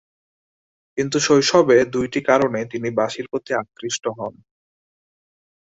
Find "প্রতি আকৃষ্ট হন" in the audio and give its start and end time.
3.31-4.33